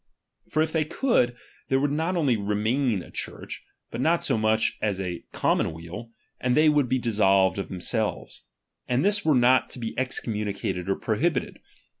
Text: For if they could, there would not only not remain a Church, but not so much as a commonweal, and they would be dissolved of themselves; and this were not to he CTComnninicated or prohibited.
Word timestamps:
For 0.49 0.63
if 0.63 0.71
they 0.71 0.83
could, 0.83 1.37
there 1.69 1.79
would 1.79 1.91
not 1.91 2.17
only 2.17 2.35
not 2.35 2.47
remain 2.47 3.03
a 3.03 3.11
Church, 3.11 3.63
but 3.91 4.01
not 4.01 4.23
so 4.23 4.35
much 4.35 4.79
as 4.81 4.99
a 4.99 5.23
commonweal, 5.31 6.09
and 6.39 6.57
they 6.57 6.69
would 6.69 6.89
be 6.89 6.97
dissolved 6.97 7.59
of 7.59 7.69
themselves; 7.69 8.41
and 8.87 9.05
this 9.05 9.23
were 9.23 9.35
not 9.35 9.69
to 9.69 9.79
he 9.79 9.93
CTComnninicated 9.93 10.87
or 10.87 10.95
prohibited. 10.95 11.59